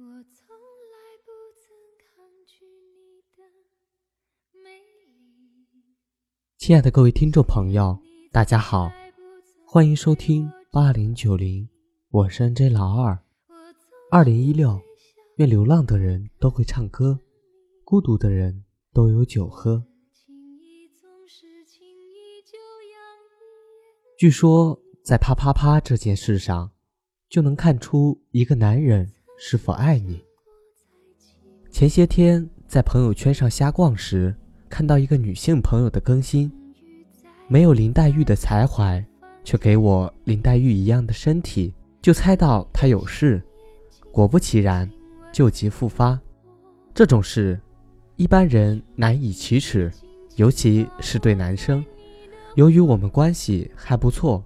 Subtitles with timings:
[0.00, 3.42] 我从来不曾抗拒你的
[4.52, 4.70] 美
[5.08, 5.74] 丽。
[6.56, 7.98] 亲爱的各位听众朋友，
[8.30, 8.88] 大家好，
[9.66, 11.68] 欢迎收听八零九零，
[12.10, 13.18] 我是 NJ 老二。
[14.12, 14.80] 二零一六，
[15.38, 17.18] 愿流浪的人都会唱歌，
[17.82, 19.84] 孤独的人都有酒喝。
[24.16, 26.70] 据说，在啪啪啪这件事上，
[27.28, 29.12] 就能看出一个男人。
[29.40, 30.20] 是否爱你？
[31.70, 34.34] 前些天在朋友圈上瞎逛时，
[34.68, 36.50] 看到一个女性朋友的更新，
[37.46, 39.02] 没有林黛玉的才怀，
[39.44, 43.40] 却给我林黛玉一样的身体，就猜到她有事。
[44.10, 44.90] 果不其然，
[45.32, 46.18] 旧疾复发。
[46.92, 47.60] 这种事，
[48.16, 49.88] 一般人难以启齿，
[50.34, 51.84] 尤其是对男生。
[52.56, 54.44] 由于我们关系还不错，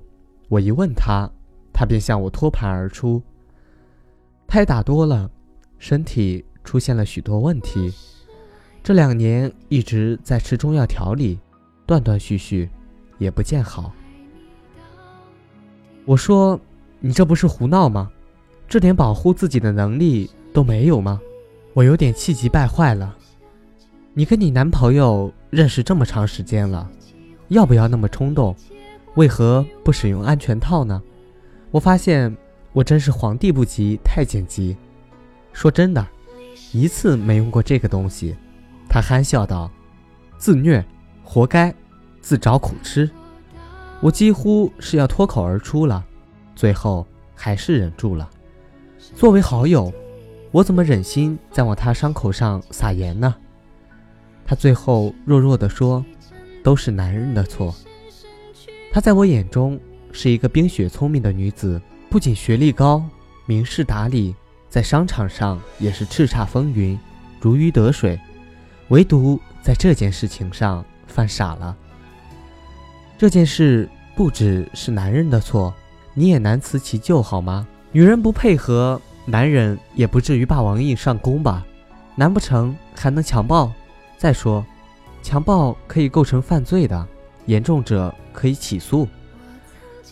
[0.50, 1.30] 我一问他，
[1.72, 3.22] 他便向我托盘而出。
[4.52, 5.30] 胎打多了，
[5.78, 7.90] 身体出现了许多问题。
[8.82, 11.38] 这两年一直在吃中药调理，
[11.86, 12.68] 断断续续，
[13.16, 13.90] 也不见好。
[16.04, 16.60] 我说
[17.00, 18.10] ：“你这不是胡闹吗？
[18.68, 21.18] 这点保护自己的能力都没有吗？”
[21.72, 23.16] 我有点气急败坏了。
[24.12, 26.90] 你跟你男朋友认识这么长时间了，
[27.48, 28.54] 要不要那么冲动？
[29.14, 31.02] 为何不使用安全套呢？
[31.70, 32.36] 我发现。
[32.72, 34.76] 我真是皇帝不急太监急，
[35.52, 36.06] 说真的，
[36.72, 38.34] 一次没用过这个东西。
[38.88, 39.70] 他憨笑道
[40.38, 40.82] ：“自虐，
[41.22, 41.74] 活该，
[42.20, 43.10] 自找苦吃。”
[44.00, 46.04] 我几乎是要脱口而出了，
[46.56, 48.28] 最后还是忍住了。
[49.14, 49.92] 作为好友，
[50.50, 53.34] 我怎么忍心再往他伤口上撒盐呢？
[54.46, 56.04] 他最后弱弱地说
[56.64, 57.74] ：“都是男人的错。”
[58.90, 59.78] 她在我眼中
[60.10, 61.80] 是一个冰雪聪明的女子。
[62.12, 63.02] 不仅学历高、
[63.46, 64.34] 明事达理，
[64.68, 67.00] 在商场上也是叱咤风云、
[67.40, 68.20] 如鱼得水，
[68.88, 71.74] 唯独在这件事情上犯傻了。
[73.16, 75.72] 这件事不只是男人的错，
[76.12, 77.66] 你也难辞其咎，好吗？
[77.92, 81.64] 女人不配合，男人也不至于霸王硬上弓吧？
[82.14, 83.72] 难不成还能强暴？
[84.18, 84.62] 再说，
[85.22, 87.08] 强暴可以构成犯罪的，
[87.46, 89.08] 严重者可以起诉。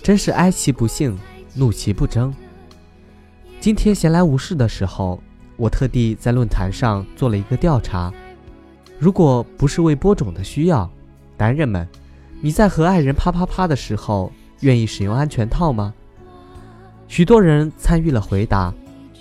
[0.03, 1.15] 真是哀其不幸。
[1.55, 2.34] 怒其不争。
[3.61, 5.22] 今天闲来无事的时候，
[5.56, 8.12] 我特地在论坛上做了一个调查：
[8.99, 10.91] 如果不是为播种的需要，
[11.37, 11.87] 男人们，
[12.41, 15.93] 你在和爱人啪啪啪的时候，愿意使用安全套吗？
[17.06, 18.72] 许多人参与了回答，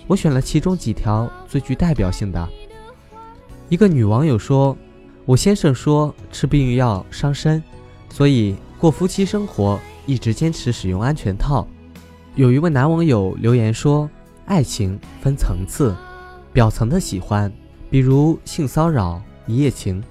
[0.07, 2.47] 我选了其中几条最具代表性的。
[3.67, 4.77] 一个女网友说
[5.25, 7.61] ：“我先生说吃避孕药伤身，
[8.09, 11.67] 所以过夫妻生活一直坚持使用安全套。”
[12.35, 14.09] 有一位男网友留言说
[14.45, 15.93] ：“爱情分层次，
[16.53, 17.51] 表层的喜欢，
[17.89, 20.01] 比如性骚扰、一夜情；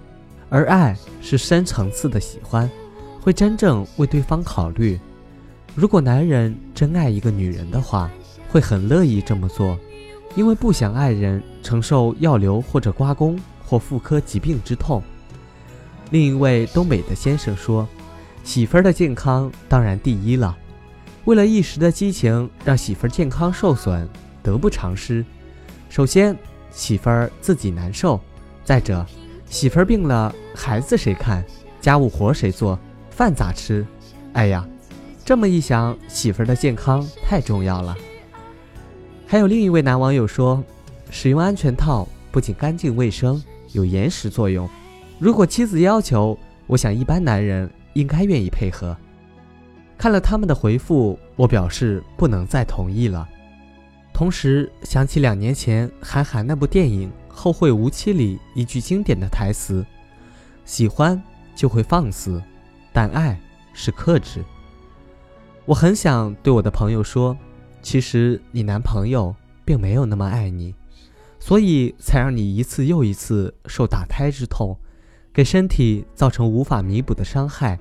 [0.50, 2.68] 而爱是深层次的喜欢，
[3.22, 5.00] 会真正为对方考虑。
[5.74, 8.10] 如果男人真爱一个女人的话，
[8.50, 9.78] 会很乐意这么做，
[10.34, 15.02] 因为不想爱人承受药流或者刮宫或妇科疾病之痛。”
[16.10, 17.88] 另一位东北的先生说
[18.44, 20.54] ：“媳妇儿的健康当然第一了。”
[21.28, 24.08] 为了一时的激情，让媳妇儿健康受损，
[24.42, 25.22] 得不偿失。
[25.90, 26.34] 首先，
[26.70, 28.18] 媳妇儿自己难受；
[28.64, 29.04] 再者，
[29.50, 31.44] 媳妇儿病了，孩子谁看？
[31.82, 32.78] 家务活谁做？
[33.10, 33.86] 饭咋吃？
[34.32, 34.66] 哎呀，
[35.22, 37.94] 这么一想，媳妇儿的健康太重要了。
[39.26, 40.64] 还有另一位男网友说，
[41.10, 43.38] 使用安全套不仅干净卫生，
[43.72, 44.66] 有延时作用。
[45.18, 48.96] 如果妻子要求，我想一般男人应该愿意配合。
[49.98, 53.28] 看了他们的回复，我表示不能再同意了。
[54.14, 59.84] 同时想起两年前韩寒那部电影《后会无期》里一句经典的台词
[60.64, 61.20] ：“喜欢
[61.56, 62.41] 就会放肆，
[62.92, 63.38] 但爱
[63.72, 64.44] 是克制。”
[65.66, 67.37] 我很想对我的朋友说，
[67.82, 70.75] 其实你男朋友并没有那么爱你，
[71.41, 74.78] 所以才让你一次又一次受打胎之痛，
[75.32, 77.78] 给身体造成无法弥补的伤害。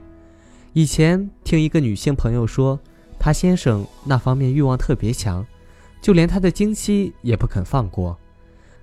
[0.73, 2.79] 以前听一个女性朋友说，
[3.17, 5.45] 她先生那方面欲望特别强，
[6.01, 8.17] 就连她的经期也不肯放过。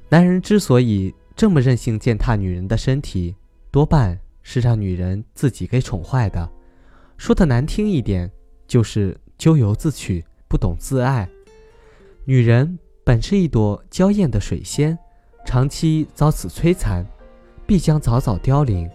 [0.08, 3.34] 男人之所以这么任性践踏女人的身体，
[3.70, 6.50] 多半是让女人自己给宠坏的。
[7.16, 8.28] 说的难听一点，
[8.66, 11.28] 就是咎由自取，不懂自爱。
[12.24, 14.98] 女人本是一朵娇艳的水仙，
[15.46, 17.06] 长期遭此摧残，
[17.66, 18.90] 必将早早凋零。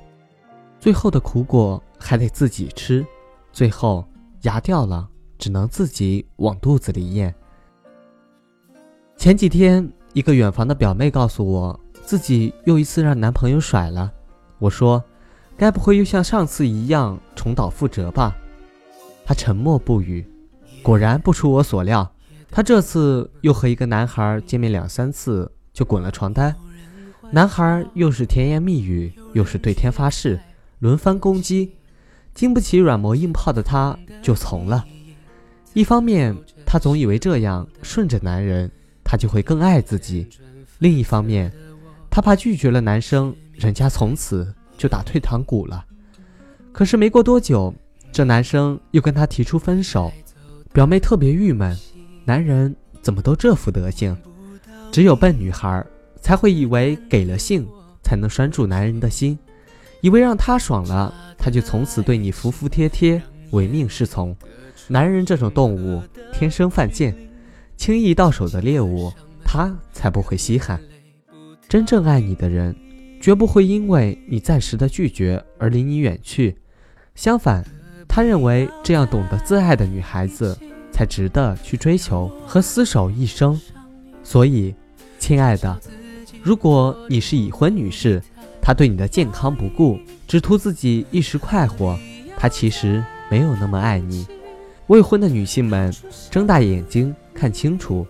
[0.81, 1.81] 最后的苦果。
[1.99, 3.05] 还得自己吃，
[3.51, 4.07] 最后
[4.41, 5.07] 牙掉了，
[5.37, 7.33] 只能自己往肚子里咽。
[9.17, 14.11] 前几天一个远房的表妹告诉我，自己又一次让男朋友甩了。
[14.57, 15.03] 我说，
[15.57, 18.35] 该不会又像上次一样重蹈覆辙吧？
[19.25, 20.25] 她沉默不语。
[20.81, 22.09] 果然不出我所料，
[22.49, 26.55] 她这次又和一个男孩见面两三次就滚了床单。
[27.31, 30.39] 男孩又是甜言蜜语，又是对天发誓，
[30.79, 31.73] 轮番攻击。
[32.33, 34.85] 经不起软磨硬泡的她就从了。
[35.73, 36.35] 一方面，
[36.65, 38.69] 她总以为这样顺着男人，
[39.03, 40.25] 她就会更爱自己；
[40.79, 41.51] 另一方面，
[42.09, 45.85] 她怕拒绝了男生，人家从此就打退堂鼓了。
[46.71, 47.73] 可是没过多久，
[48.11, 50.11] 这男生又跟她提出分手，
[50.73, 51.77] 表妹特别郁闷。
[52.25, 54.15] 男人怎么都这副德行？
[54.91, 55.85] 只有笨女孩
[56.19, 57.67] 才会以为给了性
[58.01, 59.37] 才能拴住男人的心，
[60.01, 61.13] 以为让他爽了。
[61.37, 64.35] 他就从此对你服服帖帖、唯命是从。
[64.87, 66.01] 男人这种动物
[66.33, 67.15] 天生犯贱，
[67.77, 69.11] 轻易到手的猎物
[69.45, 70.81] 他才不会稀罕。
[71.67, 72.75] 真正爱你的人，
[73.21, 76.57] 绝不会因为你暂时的拒绝而离你远去。
[77.15, 77.63] 相反，
[78.07, 80.57] 他认为这样懂得自爱的女孩子
[80.91, 83.59] 才值得去追求和厮守一生。
[84.23, 84.73] 所以，
[85.19, 85.79] 亲爱的，
[86.41, 88.21] 如果你是已婚女士，
[88.69, 89.99] 他对你的健康不顾。
[90.27, 91.97] 只图自己一时快活，
[92.37, 94.27] 他其实没有那么爱你。
[94.85, 95.91] 未婚的女性们，
[96.29, 98.05] 睁大眼睛看清楚，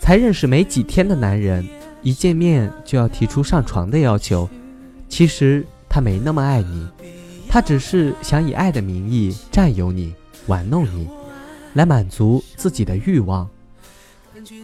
[0.00, 1.64] 才认识没几天的男人，
[2.02, 4.50] 一见面就要提出上床的要求，
[5.08, 6.88] 其实他没那么爱你，
[7.48, 10.12] 他只是想以爱的名义占有你、
[10.48, 11.08] 玩弄你，
[11.74, 13.48] 来满足自己的欲望。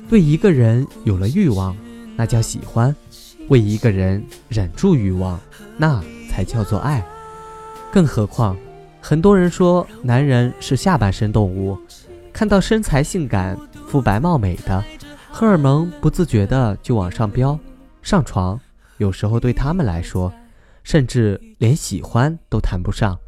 [0.08, 1.76] 对一个人有了欲望，
[2.16, 2.92] 那叫喜欢；
[3.48, 5.40] 为一个人忍住欲望，
[5.76, 6.02] 那。
[6.28, 7.02] 才叫做爱，
[7.90, 8.54] 更何况，
[9.00, 11.78] 很多人说男人是下半身动物，
[12.30, 13.58] 看到身材性感、
[13.88, 14.84] 肤白貌美的，
[15.30, 17.58] 荷尔蒙不自觉的就往上飙，
[18.02, 18.60] 上床
[18.98, 20.30] 有时候对他们来说，
[20.82, 23.18] 甚至连喜欢都谈不上。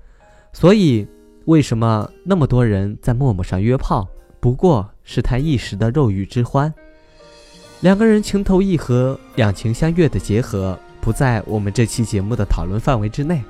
[0.52, 1.08] 所以，
[1.46, 4.06] 为什么那么多人在陌陌上约炮，
[4.38, 6.74] 不过是谈一时的肉欲之欢？
[7.80, 10.78] 两个人情投意合、两情相悦的结合。
[11.00, 13.42] 不在我们这期节目的讨论范围之内。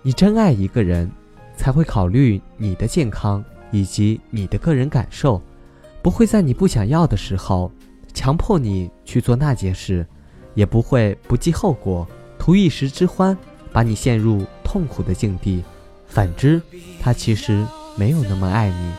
[0.00, 1.10] 你真爱一个人，
[1.54, 5.42] 才会考虑你的健康以及你的个人感受，
[6.00, 7.70] 不会在你不想要的时候
[8.14, 10.06] 强迫你去做那件事，
[10.54, 13.36] 也不会不计后果图一时之欢，
[13.70, 15.62] 把你陷入痛苦的境地。
[16.06, 16.62] 反之，
[17.02, 17.66] 他其实
[17.96, 18.92] 没有那么爱你。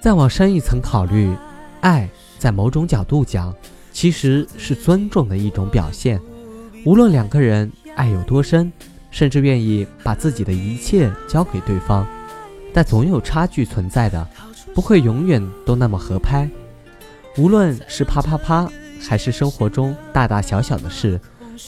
[0.00, 1.34] 再往深一层考虑，
[1.80, 3.54] 爱在某种角度讲。
[3.92, 6.20] 其实是尊重的一种表现。
[6.84, 8.72] 无论两个人爱有多深，
[9.12, 12.04] 甚至愿意把自己的一切交给对方，
[12.72, 14.28] 但总有差距存在的，
[14.74, 16.50] 不会永远都那么合拍。
[17.38, 18.68] 无论是啪啪啪，
[19.00, 21.20] 还是生活中大大小小的事，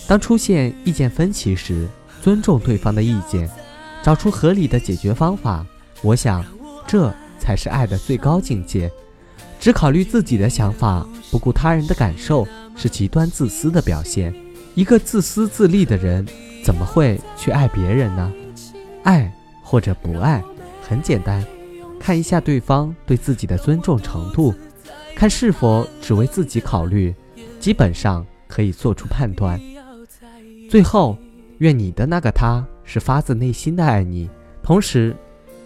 [0.08, 1.88] 当出现意见分歧时，
[2.20, 3.48] 尊重对方的意见，
[4.02, 5.64] 找出合理的解决方法。
[6.02, 6.44] 我想，
[6.88, 8.90] 这才是爱的最高境界。
[9.66, 12.46] 只考虑自己的想法，不顾他人的感受，
[12.76, 14.32] 是极端自私的表现。
[14.76, 16.24] 一个自私自利的人，
[16.62, 18.32] 怎么会去爱别人呢？
[19.02, 19.28] 爱
[19.64, 20.40] 或者不爱，
[20.88, 21.44] 很简单，
[21.98, 24.54] 看一下对方对自己的尊重程度，
[25.16, 27.12] 看是否只为自己考虑，
[27.58, 29.61] 基本上可以做出判断。
[30.70, 31.18] 最后，
[31.58, 34.30] 愿你的那个他是发自内心的爱你，
[34.62, 35.12] 同时，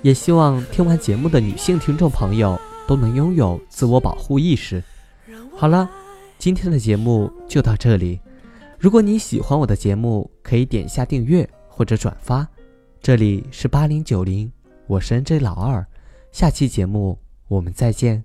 [0.01, 2.59] 也希望听完节目的女性听众朋友。
[2.91, 4.83] 都能拥有自我保护意识。
[5.57, 5.89] 好了，
[6.41, 8.19] 今天的节目就到这里。
[8.81, 12.45] 如果你喜欢我的节目，可以点下订阅或者转发。
[13.01, 14.51] 这里是八零九零，
[14.89, 15.87] 我是 N J 老二。
[16.33, 17.17] 下期节目
[17.47, 18.25] 我们再见。